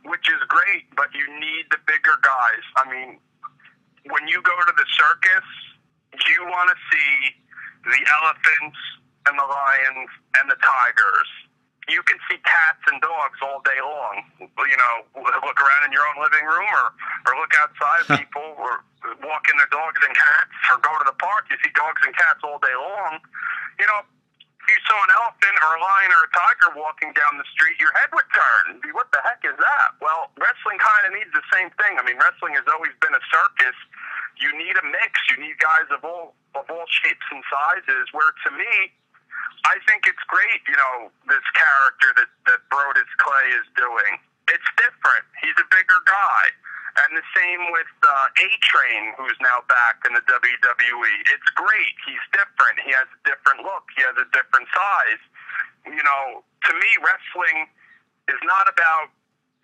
which 0.05 0.31
is 0.31 0.39
great. 0.47 0.87
But 0.95 1.11
you 1.11 1.27
need 1.43 1.67
the 1.75 1.83
bigger 1.83 2.15
guys. 2.23 2.63
I 2.79 2.87
mean, 2.87 3.19
when 4.07 4.31
you 4.31 4.41
go 4.41 4.55
to 4.55 4.73
the 4.79 4.87
circus, 4.95 5.47
you 6.23 6.39
want 6.47 6.71
to 6.71 6.77
see 6.87 7.35
the 7.83 7.99
elephants 8.23 8.79
and 9.27 9.35
the 9.37 9.47
lions 9.47 10.09
and 10.41 10.45
the 10.49 10.59
tigers. 10.61 11.29
You 11.85 12.01
can 12.01 12.17
see 12.25 12.41
cats 12.41 12.81
and 12.89 12.97
dogs 12.97 13.37
all 13.45 13.61
day 13.61 13.77
long. 13.77 14.25
You 14.41 14.77
know, 14.77 14.95
look 15.21 15.59
around 15.61 15.85
in 15.85 15.93
your 15.93 16.01
own 16.01 16.17
living 16.17 16.45
room 16.45 16.65
or, 16.65 16.87
or 17.29 17.37
look 17.37 17.53
outside 17.61 18.25
people 18.25 18.57
or 18.57 18.81
walking 19.21 19.53
their 19.61 19.69
dogs 19.69 20.01
and 20.01 20.09
cats 20.17 20.49
or 20.73 20.81
go 20.81 20.89
to 20.97 21.05
the 21.05 21.13
park. 21.21 21.45
You 21.53 21.61
see 21.61 21.69
dogs 21.77 22.01
and 22.01 22.09
cats 22.17 22.41
all 22.41 22.57
day 22.57 22.73
long. 22.73 23.21
You 23.77 23.85
know, 23.85 24.01
if 24.01 24.73
you 24.73 24.81
saw 24.89 24.97
an 24.97 25.13
elephant 25.13 25.55
or 25.61 25.77
a 25.77 25.81
lion 25.85 26.09
or 26.09 26.25
a 26.25 26.31
tiger 26.33 26.69
walking 26.73 27.13
down 27.13 27.37
the 27.37 27.45
street, 27.53 27.77
your 27.77 27.93
head 28.01 28.09
would 28.17 28.25
turn. 28.33 28.81
What 28.97 29.13
the 29.13 29.21
heck 29.21 29.45
is 29.45 29.53
that? 29.53 29.89
Well, 30.01 30.33
wrestling 30.41 30.81
kind 30.81 31.05
of 31.05 31.13
needs 31.13 31.29
the 31.37 31.45
same 31.53 31.69
thing. 31.77 32.01
I 32.01 32.03
mean, 32.05 32.17
wrestling 32.17 32.57
has 32.57 32.65
always 32.65 32.97
been 32.97 33.13
a 33.13 33.21
circus. 33.29 33.77
You 34.41 34.49
need 34.57 34.73
a 34.73 34.85
mix. 34.89 35.21
You 35.29 35.37
need 35.37 35.61
guys 35.61 35.85
of 35.93 36.01
all 36.01 36.33
of 36.57 36.65
all 36.65 36.89
shapes 36.89 37.29
and 37.29 37.45
sizes. 37.45 38.09
Where 38.09 38.33
to 38.49 38.49
me, 38.57 38.89
I 39.65 39.81
think 39.89 40.05
it's 40.05 40.21
great, 40.29 40.61
you 40.69 40.77
know, 40.77 41.09
this 41.25 41.43
character 41.57 42.13
that, 42.21 42.29
that 42.45 42.61
Brodus 42.69 43.09
Clay 43.17 43.49
is 43.57 43.65
doing. 43.73 44.21
It's 44.45 44.69
different. 44.77 45.25
He's 45.41 45.57
a 45.57 45.67
bigger 45.73 45.99
guy. 46.05 46.43
And 46.95 47.17
the 47.17 47.25
same 47.35 47.73
with 47.75 47.91
uh, 48.07 48.45
A 48.45 48.47
Train, 48.63 49.11
who's 49.19 49.35
now 49.43 49.65
back 49.67 49.99
in 50.07 50.15
the 50.15 50.23
WWE. 50.23 51.13
It's 51.27 51.49
great. 51.57 51.95
He's 52.07 52.23
different. 52.31 52.79
He 52.87 52.95
has 52.95 53.09
a 53.09 53.19
different 53.27 53.67
look. 53.67 53.83
He 53.97 54.05
has 54.07 54.15
a 54.15 54.27
different 54.31 54.69
size. 54.71 55.21
You 55.83 56.03
know, 56.05 56.45
to 56.45 56.71
me, 56.71 56.91
wrestling 57.03 57.67
is 58.31 58.39
not 58.47 58.71
about 58.71 59.11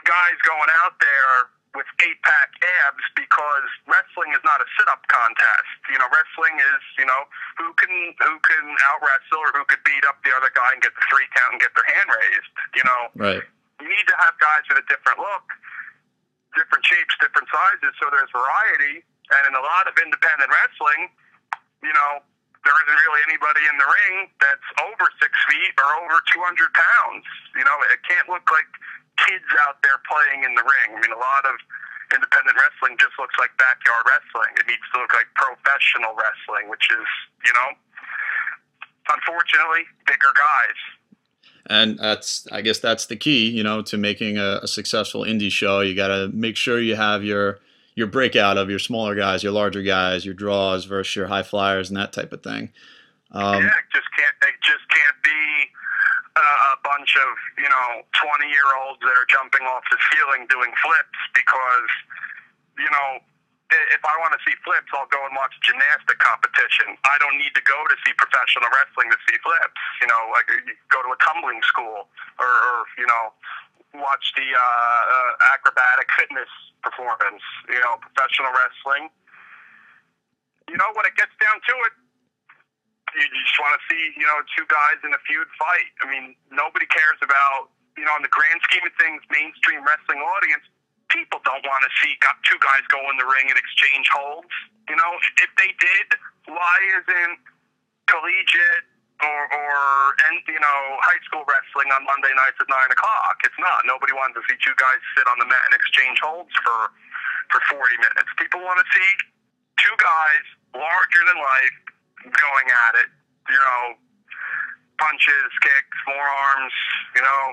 guys 0.03 0.35
going 0.43 0.71
out 0.83 0.99
there 0.99 1.60
with 1.71 1.87
eight 2.03 2.19
pack 2.23 2.51
abs 2.83 3.05
because 3.15 3.67
wrestling 3.87 4.35
is 4.35 4.43
not 4.43 4.59
a 4.59 4.67
sit 4.75 4.87
up 4.91 5.03
contest. 5.07 5.71
You 5.87 5.99
know, 5.99 6.07
wrestling 6.11 6.59
is 6.59 6.81
you 6.99 7.07
know 7.07 7.21
who 7.59 7.71
can 7.79 7.93
who 8.19 8.35
can 8.43 8.65
out 8.91 8.99
wrestle 8.99 9.39
or 9.39 9.51
who 9.55 9.63
could 9.67 9.83
beat 9.87 10.03
up 10.07 10.19
the 10.27 10.35
other 10.35 10.51
guy 10.51 10.75
and 10.75 10.83
get 10.83 10.91
the 10.91 11.05
three 11.07 11.27
count 11.35 11.55
and 11.55 11.61
get 11.63 11.71
their 11.75 11.87
hand 11.87 12.09
raised. 12.11 12.51
You 12.75 12.83
know, 12.83 13.01
right. 13.15 13.43
You 13.79 13.87
need 13.87 14.07
to 14.11 14.17
have 14.21 14.37
guys 14.37 14.61
with 14.69 14.77
a 14.77 14.85
different 14.91 15.17
look, 15.17 15.47
different 16.53 16.85
shapes, 16.85 17.17
different 17.17 17.49
sizes, 17.49 17.97
so 17.97 18.11
there's 18.13 18.29
variety. 18.29 19.01
And 19.31 19.43
in 19.47 19.53
a 19.55 19.63
lot 19.63 19.87
of 19.87 19.95
independent 19.95 20.51
wrestling, 20.51 21.07
you 21.81 21.93
know, 21.95 22.21
there 22.61 22.77
isn't 22.77 22.99
really 23.09 23.21
anybody 23.25 23.63
in 23.65 23.75
the 23.81 23.87
ring 23.89 24.29
that's 24.37 24.69
over 24.85 25.09
six 25.17 25.33
feet 25.49 25.73
or 25.81 25.87
over 26.05 26.21
200 26.29 26.45
pounds. 26.77 27.25
You 27.57 27.65
know, 27.65 27.77
it 27.89 28.05
can't 28.05 28.29
look 28.29 28.45
like 28.53 28.69
kids 29.27 29.49
out 29.67 29.81
there 29.83 29.99
playing 30.09 30.43
in 30.43 30.53
the 30.55 30.63
ring. 30.63 30.97
I 30.97 30.99
mean, 31.01 31.13
a 31.13 31.19
lot 31.21 31.43
of 31.45 31.55
independent 32.13 32.55
wrestling 32.57 32.97
just 32.99 33.15
looks 33.19 33.35
like 33.39 33.51
backyard 33.57 34.03
wrestling. 34.07 34.51
It 34.59 34.67
needs 34.67 34.85
to 34.93 34.99
look 34.99 35.13
like 35.13 35.27
professional 35.35 36.13
wrestling, 36.15 36.69
which 36.69 36.85
is, 36.91 37.07
you 37.45 37.53
know, 37.53 37.69
unfortunately, 39.13 39.87
bigger 40.05 40.33
guys. 40.35 40.79
And 41.67 41.97
that's, 41.99 42.47
I 42.51 42.61
guess, 42.61 42.79
that's 42.79 43.05
the 43.05 43.15
key, 43.15 43.49
you 43.49 43.63
know, 43.63 43.81
to 43.83 43.97
making 43.97 44.37
a, 44.37 44.59
a 44.63 44.67
successful 44.67 45.21
indie 45.21 45.51
show. 45.51 45.79
You 45.81 45.95
got 45.95 46.09
to 46.09 46.29
make 46.33 46.57
sure 46.57 46.79
you 46.79 46.95
have 46.95 47.23
your 47.23 47.59
your 47.93 48.07
breakout 48.07 48.57
of 48.57 48.69
your 48.69 48.79
smaller 48.79 49.15
guys, 49.15 49.43
your 49.43 49.51
larger 49.51 49.83
guys, 49.83 50.25
your 50.25 50.33
draws 50.33 50.85
versus 50.85 51.15
your 51.15 51.27
high 51.27 51.43
flyers, 51.43 51.89
and 51.89 51.97
that 51.97 52.13
type 52.13 52.33
of 52.33 52.41
thing. 52.41 52.71
Um, 53.31 53.63
yeah, 53.63 53.69
just 53.93 54.07
can't. 54.17 54.35
They 54.41 54.51
just 54.63 54.87
can't 54.89 55.23
be 55.23 55.60
a 56.39 56.77
bunch 56.83 57.17
of 57.19 57.29
you 57.59 57.67
know 57.67 58.07
20 58.15 58.47
year 58.47 58.67
olds 58.85 59.03
that 59.03 59.11
are 59.11 59.27
jumping 59.27 59.67
off 59.67 59.83
the 59.91 59.99
ceiling 60.11 60.47
doing 60.47 60.71
flips 60.79 61.19
because 61.35 61.91
you 62.79 62.87
know 62.87 63.19
if 63.71 64.03
I 64.03 64.15
want 64.19 64.35
to 64.35 64.41
see 64.43 64.51
flips, 64.67 64.91
I'll 64.91 65.07
go 65.07 65.23
and 65.23 65.31
watch 65.31 65.55
gymnastic 65.63 66.19
competition. 66.19 66.99
I 67.07 67.15
don't 67.23 67.39
need 67.39 67.55
to 67.55 67.63
go 67.63 67.79
to 67.87 67.95
see 68.03 68.11
professional 68.19 68.67
wrestling 68.67 69.07
to 69.07 69.19
see 69.27 69.39
flips. 69.39 69.79
You 70.03 70.11
know, 70.11 70.21
like 70.35 70.47
you 70.51 70.75
go 70.91 70.99
to 70.99 71.11
a 71.15 71.19
tumbling 71.23 71.63
school 71.63 72.11
or, 72.35 72.51
or 72.51 72.77
you 72.99 73.07
know, 73.07 73.31
watch 73.95 74.35
the 74.35 74.43
uh, 74.43 74.59
uh, 74.59 75.55
acrobatic 75.55 76.11
fitness 76.19 76.51
performance. 76.83 77.43
You 77.71 77.79
know, 77.79 77.95
professional 78.03 78.51
wrestling. 78.51 79.07
You 80.67 80.75
know, 80.75 80.91
when 80.95 81.07
it 81.07 81.15
gets 81.15 81.35
down 81.39 81.63
to 81.63 81.73
it, 81.87 81.93
you 83.15 83.27
just 83.43 83.59
want 83.59 83.75
to 83.75 83.81
see, 83.91 84.13
you 84.15 84.25
know, 84.25 84.39
two 84.55 84.65
guys 84.71 84.99
in 85.03 85.11
a 85.11 85.21
feud 85.27 85.47
fight. 85.59 85.91
I 86.03 86.09
mean, 86.09 86.35
nobody 86.51 86.87
cares 86.87 87.19
about, 87.19 87.71
you 87.99 88.05
know, 88.07 88.15
in 88.15 88.23
the 88.23 88.31
grand 88.31 88.59
scheme 88.67 88.85
of 88.87 88.95
things, 88.95 89.19
mainstream 89.27 89.83
wrestling 89.83 90.23
audience, 90.23 90.63
people 91.11 91.43
don't 91.43 91.63
want 91.67 91.83
to 91.83 91.91
see 91.99 92.15
two 92.47 92.59
guys 92.63 92.83
go 92.87 93.03
in 93.11 93.19
the 93.19 93.27
ring 93.27 93.51
and 93.51 93.59
exchange 93.59 94.07
holds. 94.07 94.51
You 94.87 94.95
know, 94.95 95.11
if 95.43 95.51
they 95.59 95.75
did, 95.75 96.07
why 96.47 96.75
isn't 97.03 97.39
collegiate 98.07 98.87
or, 99.21 99.41
or 99.53 99.77
and 100.31 100.41
you 100.49 100.57
know 100.57 100.79
high 101.05 101.21
school 101.29 101.45
wrestling 101.45 101.93
on 101.93 102.03
Monday 102.07 102.33
nights 102.33 102.57
at 102.59 102.67
nine 102.71 102.89
o'clock? 102.89 103.37
It's 103.43 103.59
not. 103.59 103.83
Nobody 103.85 104.15
wants 104.15 104.39
to 104.39 104.43
see 104.47 104.57
two 104.63 104.73
guys 104.79 104.99
sit 105.13 105.27
on 105.27 105.37
the 105.37 105.47
mat 105.47 105.61
and 105.69 105.75
exchange 105.75 106.17
holds 106.23 106.51
for 106.63 106.89
for 107.53 107.59
forty 107.69 107.99
minutes. 107.99 108.31
People 108.39 108.63
want 108.63 108.79
to 108.79 108.87
see 108.95 109.11
two 109.83 109.95
guys 109.99 110.45
larger 110.73 111.23
than 111.27 111.37
life 111.37 111.77
going 112.23 112.67
at 112.69 112.93
it. 113.01 113.09
You 113.49 113.59
know, 113.59 113.81
punches, 114.99 115.51
kicks, 115.61 115.97
forearms. 116.05 116.75
You 117.15 117.21
know, 117.21 117.43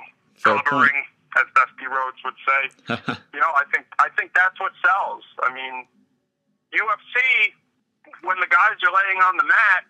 covering, 0.42 0.98
as 1.36 1.46
Dusty 1.56 1.86
Rhodes 1.88 2.20
would 2.24 2.38
say. 2.44 2.62
you 3.34 3.40
know, 3.40 3.52
I 3.56 3.64
think 3.72 3.86
I 3.98 4.08
think 4.16 4.32
that's 4.34 4.58
what 4.60 4.72
sells. 4.84 5.24
I 5.42 5.52
mean, 5.52 5.86
UFC 6.72 7.54
when 8.22 8.40
the 8.40 8.50
guys 8.50 8.76
are 8.82 8.92
laying 8.92 9.20
on 9.22 9.36
the 9.36 9.46
mat 9.46 9.84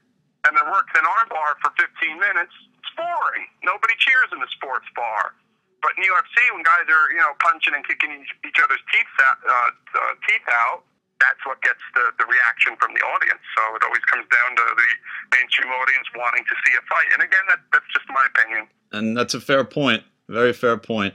and 0.47 0.56
they're 0.56 0.68
working 0.68 0.99
an 0.99 1.06
armbar 1.06 1.58
for 1.62 1.70
15 1.78 1.88
minutes, 2.18 2.54
it's 2.78 2.92
boring. 2.94 3.47
Nobody 3.62 3.94
cheers 3.99 4.30
in 4.35 4.40
the 4.42 4.50
sports 4.54 4.87
bar. 4.94 5.35
But 5.78 5.94
in 5.94 6.02
UFC, 6.02 6.37
when 6.50 6.66
guys 6.66 6.90
are 6.90 7.06
you 7.14 7.23
know 7.23 7.38
punching 7.38 7.70
and 7.70 7.87
kicking 7.87 8.11
each 8.42 8.58
other's 8.58 8.82
teeth 8.90 9.14
out, 9.23 9.38
uh, 9.47 9.70
uh, 9.94 10.12
teeth 10.26 10.49
out, 10.50 10.82
that's 11.20 11.42
what 11.46 11.60
gets 11.62 11.82
the, 11.94 12.14
the 12.18 12.26
reaction 12.26 12.76
from 12.78 12.94
the 12.94 13.02
audience. 13.02 13.42
So 13.56 13.62
it 13.76 13.82
always 13.82 14.04
comes 14.06 14.26
down 14.30 14.56
to 14.56 14.64
the 14.76 14.88
mainstream 15.34 15.70
audience 15.70 16.06
wanting 16.14 16.44
to 16.46 16.54
see 16.66 16.75
a 16.78 16.82
fight. 16.87 17.08
And 17.14 17.22
again, 17.22 17.44
that, 17.48 17.60
that's 17.72 17.88
just 17.92 18.06
my 18.08 18.25
opinion. 18.34 18.66
And 18.92 19.16
that's 19.16 19.34
a 19.34 19.40
fair 19.40 19.64
point. 19.64 20.02
Very 20.28 20.52
fair 20.52 20.76
point. 20.76 21.14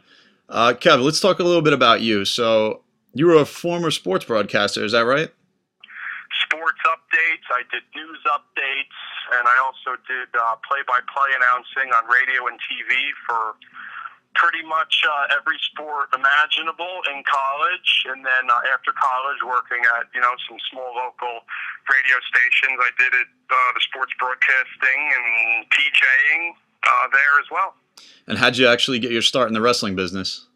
Uh, 0.50 0.74
Kevin, 0.74 1.05
let's 1.05 1.19
talk 1.19 1.39
a 1.39 1.43
little 1.43 1.62
bit 1.62 1.74
about 1.74 2.01
you. 2.01 2.25
So 2.25 2.81
you 3.13 3.27
were 3.27 3.39
a 3.39 3.45
former 3.45 3.91
sports 3.91 4.25
broadcaster, 4.25 4.83
is 4.83 4.91
that 4.91 5.05
right? 5.05 5.31
Sports 6.50 6.81
updates. 6.86 7.48
I 7.53 7.62
did 7.72 7.83
news 7.95 8.19
updates, 8.25 9.00
and 9.38 9.48
I 9.48 9.57
also 9.62 9.95
did 10.10 10.27
uh, 10.33 10.55
play-by-play 10.67 11.29
announcing 11.38 11.93
on 11.93 12.10
radio 12.10 12.48
and 12.50 12.57
TV 12.60 13.13
for 13.25 13.55
pretty 14.35 14.65
much 14.65 15.03
uh, 15.05 15.37
every 15.37 15.57
sport 15.61 16.09
imaginable 16.13 17.01
in 17.09 17.23
college, 17.25 17.89
and 18.09 18.25
then 18.25 18.49
uh, 18.49 18.73
after 18.73 18.91
college, 18.93 19.39
working 19.45 19.81
at 19.97 20.09
you 20.13 20.21
know 20.21 20.33
some 20.49 20.57
small 20.71 20.89
local 20.93 21.45
radio 21.89 22.17
stations. 22.29 22.77
I 22.81 22.91
did 22.97 23.13
it 23.13 23.29
uh, 23.49 23.69
the 23.73 23.81
sports 23.81 24.13
broadcasting 24.17 25.01
and 25.13 25.65
DJing 25.69 26.41
uh, 26.83 27.05
there 27.11 27.35
as 27.39 27.47
well. 27.51 27.75
And 28.27 28.37
how'd 28.37 28.57
you 28.57 28.67
actually 28.67 28.99
get 28.99 29.11
your 29.11 29.21
start 29.21 29.47
in 29.47 29.53
the 29.53 29.61
wrestling 29.61 29.95
business? 29.95 30.47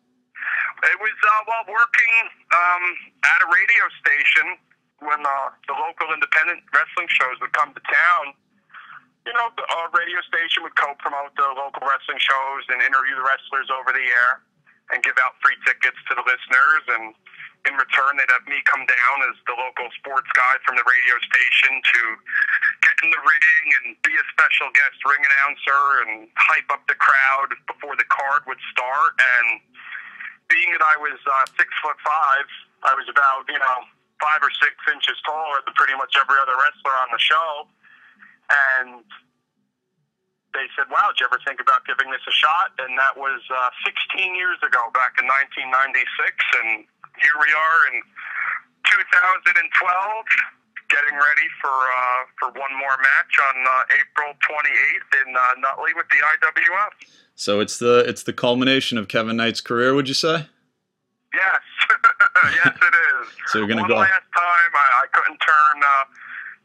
It 0.84 1.00
was 1.02 1.18
uh, 1.26 1.42
while 1.46 1.66
working 1.68 2.14
um, 2.54 2.84
at 3.26 3.40
a 3.42 3.48
radio 3.50 3.84
station 3.98 4.46
when 5.02 5.22
uh, 5.22 5.50
the 5.68 5.74
local 5.74 6.14
independent 6.14 6.62
wrestling 6.74 7.10
shows 7.10 7.38
would 7.42 7.54
come 7.54 7.74
to 7.74 7.82
town 7.82 8.34
you 9.28 9.36
know, 9.36 9.52
our 9.52 9.92
radio 9.92 10.24
station 10.24 10.64
would 10.64 10.80
co-promote 10.80 11.36
the 11.36 11.52
local 11.60 11.84
wrestling 11.84 12.16
shows 12.16 12.64
and 12.72 12.80
interview 12.80 13.12
the 13.20 13.28
wrestlers 13.28 13.68
over 13.68 13.92
the 13.92 14.08
air 14.08 14.40
and 14.96 15.04
give 15.04 15.20
out 15.20 15.36
free 15.44 15.60
tickets 15.68 16.00
to 16.08 16.16
the 16.16 16.24
listeners. 16.24 16.84
And 16.96 17.12
in 17.68 17.76
return, 17.76 18.16
they'd 18.16 18.32
have 18.32 18.48
me 18.48 18.64
come 18.64 18.88
down 18.88 19.18
as 19.28 19.36
the 19.44 19.60
local 19.60 19.92
sports 20.00 20.32
guy 20.32 20.56
from 20.64 20.80
the 20.80 20.88
radio 20.88 21.16
station 21.28 21.76
to 21.76 22.02
get 22.88 22.96
in 23.04 23.12
the 23.12 23.20
ring 23.20 23.66
and 23.84 24.00
be 24.00 24.16
a 24.16 24.26
special 24.32 24.72
guest 24.72 24.96
ring 25.04 25.20
announcer 25.20 25.84
and 26.08 26.32
hype 26.40 26.72
up 26.72 26.88
the 26.88 26.96
crowd 26.96 27.52
before 27.68 28.00
the 28.00 28.08
card 28.08 28.48
would 28.48 28.64
start. 28.72 29.20
And 29.20 29.60
being 30.48 30.72
that 30.72 30.88
I 30.88 30.96
was 30.96 31.20
uh, 31.20 31.46
six 31.60 31.68
foot 31.84 32.00
five, 32.00 32.48
I 32.88 32.96
was 32.96 33.12
about, 33.12 33.44
you 33.52 33.60
know, 33.60 33.80
five 34.24 34.40
or 34.40 34.56
six 34.64 34.80
inches 34.88 35.20
taller 35.28 35.60
than 35.68 35.76
pretty 35.76 36.00
much 36.00 36.16
every 36.16 36.40
other 36.40 36.56
wrestler 36.56 36.96
on 37.04 37.12
the 37.12 37.20
show. 37.20 37.68
And 38.50 39.04
they 40.56 40.66
said, 40.80 40.88
"Wow, 40.90 41.12
did 41.12 41.20
you 41.22 41.28
ever 41.28 41.40
think 41.46 41.60
about 41.60 41.86
giving 41.86 42.10
this 42.12 42.24
a 42.28 42.32
shot?" 42.36 42.72
And 42.80 42.98
that 42.98 43.18
was 43.18 43.42
uh, 43.52 43.70
16 43.86 44.36
years 44.36 44.58
ago, 44.64 44.88
back 44.96 45.20
in 45.20 45.28
1996, 45.28 45.76
and 46.64 46.88
here 47.20 47.36
we 47.38 47.50
are 47.52 47.80
in 47.94 48.02
2012, 48.88 50.26
getting 50.90 51.16
ready 51.16 51.48
for 51.62 51.76
uh, 51.76 52.20
for 52.40 52.48
one 52.56 52.72
more 52.80 52.96
match 52.98 53.34
on 53.52 53.56
uh, 53.68 54.00
April 54.00 54.32
28th 54.48 55.12
in 55.28 55.36
uh, 55.36 55.42
Nutley 55.60 55.92
with 55.96 56.08
the 56.10 56.20
IWF. 56.24 56.92
So 57.36 57.60
it's 57.60 57.78
the 57.78 58.00
it's 58.08 58.24
the 58.24 58.34
culmination 58.34 58.98
of 58.98 59.08
Kevin 59.08 59.36
Knight's 59.38 59.62
career, 59.62 59.94
would 59.94 60.08
you 60.08 60.16
say? 60.16 60.48
Yes, 61.34 61.62
yes, 62.66 62.74
it 62.82 62.96
is. 62.96 63.28
So 63.48 63.60
you're 63.60 63.68
gonna 63.68 63.82
One 63.82 63.90
go. 63.92 63.98
last 63.98 64.26
time, 64.34 64.72
I, 64.74 65.04
I 65.04 65.08
couldn't 65.14 65.38
turn 65.38 65.84
uh, 65.84 66.06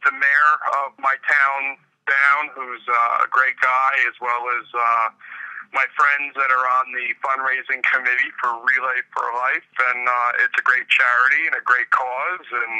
the 0.05 0.13
mayor 0.13 0.53
of 0.83 0.95
my 0.99 1.15
town 1.27 1.79
down, 2.07 2.51
who's 2.51 2.83
uh, 2.87 3.25
a 3.25 3.27
great 3.31 3.55
guy, 3.63 3.93
as 4.07 4.15
well 4.19 4.43
as 4.59 4.65
uh, 4.75 5.07
my 5.71 5.87
friends 5.95 6.35
that 6.35 6.51
are 6.51 6.67
on 6.83 6.91
the 6.91 7.15
fundraising 7.23 7.81
committee 7.87 8.31
for 8.37 8.53
Relay 8.61 8.99
for 9.15 9.25
Life, 9.33 9.69
and 9.91 10.05
uh, 10.05 10.43
it's 10.43 10.55
a 10.59 10.65
great 10.67 10.85
charity 10.91 11.47
and 11.47 11.55
a 11.55 11.63
great 11.63 11.89
cause, 11.89 12.47
and 12.51 12.75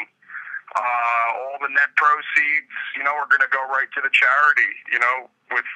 uh, 0.76 1.28
all 1.40 1.58
the 1.62 1.72
net 1.72 1.92
proceeds, 1.96 2.74
you 2.98 3.04
know, 3.04 3.16
are 3.16 3.30
going 3.30 3.44
to 3.44 3.52
go 3.52 3.64
right 3.72 3.90
to 3.96 4.02
the 4.02 4.12
charity. 4.14 4.72
You 4.92 5.00
know, 5.00 5.32
with 5.52 5.70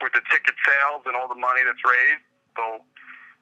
with 0.00 0.12
the 0.14 0.24
ticket 0.30 0.56
sales 0.64 1.02
and 1.06 1.16
all 1.16 1.28
the 1.28 1.38
money 1.38 1.66
that's 1.66 1.82
raised, 1.84 2.24
they'll 2.56 2.84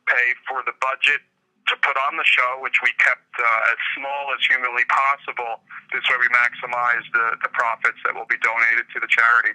pay 0.08 0.34
for 0.48 0.64
the 0.64 0.74
budget 0.80 1.22
to 1.70 1.76
put 1.80 1.96
on 1.96 2.18
the 2.18 2.24
show, 2.26 2.58
which 2.60 2.82
we 2.82 2.90
kept 2.98 3.30
uh, 3.38 3.70
as 3.72 3.78
small 3.96 4.34
as 4.34 4.44
humanly 4.46 4.84
possible. 4.90 5.62
This 5.94 6.02
way, 6.10 6.16
we 6.20 6.28
maximize 6.34 7.06
the, 7.14 7.38
the 7.42 7.48
profits 7.50 7.98
that 8.04 8.14
will 8.14 8.26
be 8.26 8.36
donated 8.42 8.86
to 8.94 9.00
the 9.00 9.08
charity. 9.08 9.52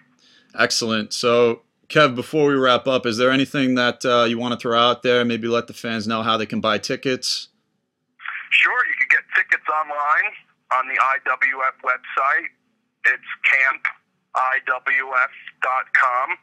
Excellent. 0.58 1.14
So, 1.14 1.62
Kev, 1.88 2.16
before 2.16 2.48
we 2.48 2.56
wrap 2.56 2.88
up, 2.88 3.06
is 3.06 3.18
there 3.18 3.30
anything 3.30 3.76
that 3.76 4.04
uh, 4.06 4.24
you 4.24 4.40
want 4.40 4.54
to 4.54 4.60
throw 4.60 4.80
out 4.80 5.04
there? 5.04 5.24
Maybe 5.26 5.48
let 5.48 5.68
the 5.68 5.74
fans 5.74 6.08
know 6.08 6.24
how 6.24 6.38
they 6.38 6.48
can 6.48 6.62
buy 6.62 6.80
tickets. 6.80 7.50
Sure, 8.50 8.86
you 8.88 8.96
can 8.96 9.08
get 9.12 9.22
tickets 9.36 9.68
online 9.68 10.32
on 10.74 10.88
the 10.88 10.96
IWF 10.96 11.76
website. 11.84 12.48
It's 13.06 13.22
campiwf.com. 13.46 16.38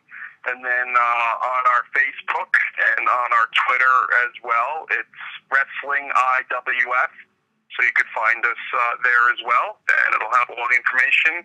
And 0.45 0.59
then 0.65 0.89
uh, 0.99 1.53
on 1.55 1.63
our 1.71 1.85
Facebook 1.95 2.51
and 2.99 3.07
on 3.07 3.31
our 3.31 3.47
Twitter 3.67 3.97
as 4.27 4.35
well, 4.43 4.87
it's 4.91 5.23
Wrestling 5.53 6.09
IWF. 6.09 7.13
So 7.77 7.79
you 7.85 7.95
could 7.97 8.09
find 8.13 8.41
us 8.45 8.63
uh, 8.77 9.01
there 9.01 9.25
as 9.33 9.41
well, 9.49 9.81
and 10.05 10.13
it'll 10.13 10.35
have 10.37 10.53
all 10.53 10.69
the 10.69 10.77
information 10.77 11.41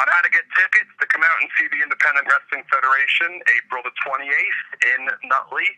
on 0.00 0.04
how 0.08 0.20
to 0.20 0.28
get 0.32 0.44
tickets 0.52 0.92
to 1.00 1.06
come 1.08 1.24
out 1.24 1.36
and 1.40 1.48
see 1.56 1.68
the 1.68 1.80
Independent 1.80 2.28
Wrestling 2.28 2.64
Federation 2.68 3.40
April 3.60 3.80
the 3.84 3.92
28th 4.04 4.68
in 4.96 5.00
Nutley, 5.28 5.68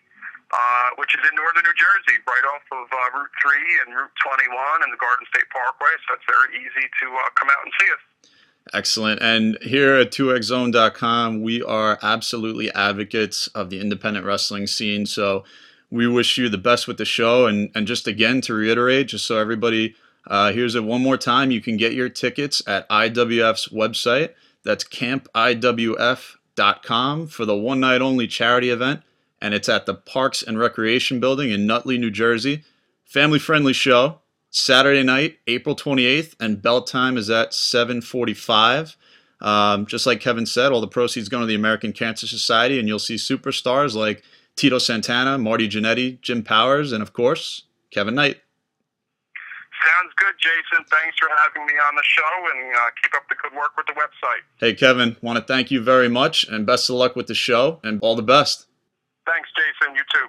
uh, 0.50 0.98
which 0.98 1.14
is 1.14 1.22
in 1.22 1.34
northern 1.38 1.62
New 1.62 1.78
Jersey, 1.78 2.18
right 2.26 2.46
off 2.54 2.66
of 2.74 2.86
uh, 2.90 3.22
Route 3.22 3.34
3 3.38 3.86
and 3.86 3.88
Route 3.94 4.14
21 4.18 4.82
and 4.82 4.90
the 4.90 4.98
Garden 4.98 5.26
State 5.30 5.46
Parkway. 5.54 5.94
So 6.06 6.18
it's 6.18 6.26
very 6.26 6.58
easy 6.58 6.86
to 6.90 7.06
uh, 7.14 7.30
come 7.38 7.50
out 7.54 7.62
and 7.62 7.70
see 7.78 7.90
us. 7.90 8.02
Excellent. 8.72 9.20
And 9.20 9.58
here 9.62 9.94
at 9.96 10.10
2xzone.com, 10.10 11.42
we 11.42 11.62
are 11.62 11.98
absolutely 12.02 12.72
advocates 12.72 13.46
of 13.48 13.68
the 13.68 13.80
independent 13.80 14.24
wrestling 14.24 14.66
scene. 14.66 15.06
So 15.06 15.44
we 15.94 16.06
wish 16.08 16.36
you 16.36 16.48
the 16.48 16.58
best 16.58 16.88
with 16.88 16.98
the 16.98 17.04
show. 17.04 17.46
And, 17.46 17.70
and 17.74 17.86
just 17.86 18.08
again, 18.08 18.40
to 18.42 18.54
reiterate, 18.54 19.08
just 19.08 19.26
so 19.26 19.38
everybody 19.38 19.94
uh, 20.26 20.52
here's 20.52 20.74
it 20.74 20.84
one 20.84 21.02
more 21.02 21.18
time, 21.18 21.50
you 21.50 21.60
can 21.60 21.76
get 21.76 21.92
your 21.92 22.08
tickets 22.08 22.62
at 22.66 22.88
IWF's 22.88 23.68
website. 23.68 24.30
That's 24.64 24.82
campiwf.com 24.84 25.26
for 27.26 27.44
the 27.44 27.56
one 27.56 27.80
night 27.80 28.00
only 28.00 28.26
charity 28.26 28.70
event. 28.70 29.02
And 29.40 29.52
it's 29.52 29.68
at 29.68 29.84
the 29.84 29.92
Parks 29.94 30.42
and 30.42 30.58
Recreation 30.58 31.20
Building 31.20 31.50
in 31.50 31.66
Nutley, 31.66 31.98
New 31.98 32.10
Jersey. 32.10 32.64
Family 33.04 33.38
friendly 33.38 33.74
show. 33.74 34.20
Saturday 34.50 35.02
night, 35.02 35.38
April 35.48 35.76
28th, 35.76 36.34
and 36.38 36.62
bell 36.62 36.80
time 36.82 37.16
is 37.16 37.28
at 37.28 37.52
7:45. 37.52 38.96
Um, 39.40 39.84
just 39.84 40.06
like 40.06 40.20
Kevin 40.20 40.46
said, 40.46 40.70
all 40.70 40.80
the 40.80 40.86
proceeds 40.86 41.28
go 41.28 41.40
to 41.40 41.46
the 41.46 41.56
American 41.56 41.92
Cancer 41.92 42.28
Society, 42.28 42.78
and 42.78 42.86
you'll 42.86 43.00
see 43.00 43.16
superstars 43.16 43.94
like 43.94 44.22
Tito 44.56 44.78
Santana, 44.78 45.38
Marty 45.38 45.68
Jannetty, 45.68 46.20
Jim 46.20 46.42
Powers, 46.42 46.92
and 46.92 47.02
of 47.02 47.12
course 47.12 47.62
Kevin 47.90 48.14
Knight. 48.14 48.40
Sounds 49.84 50.14
good, 50.16 50.34
Jason. 50.40 50.84
Thanks 50.90 51.16
for 51.18 51.28
having 51.44 51.66
me 51.66 51.74
on 51.88 51.94
the 51.94 52.02
show, 52.04 52.22
and 52.54 52.74
uh, 52.74 52.78
keep 53.02 53.14
up 53.14 53.28
the 53.28 53.34
good 53.42 53.52
work 53.56 53.76
with 53.76 53.86
the 53.86 53.92
website. 53.92 54.40
Hey, 54.56 54.72
Kevin, 54.72 55.16
want 55.20 55.38
to 55.38 55.44
thank 55.44 55.70
you 55.70 55.82
very 55.82 56.08
much, 56.08 56.44
and 56.44 56.64
best 56.64 56.88
of 56.88 56.96
luck 56.96 57.16
with 57.16 57.26
the 57.26 57.34
show, 57.34 57.80
and 57.82 58.00
all 58.00 58.16
the 58.16 58.22
best. 58.22 58.66
Thanks, 59.26 59.48
Jason. 59.56 59.94
You 59.94 60.02
too. 60.12 60.26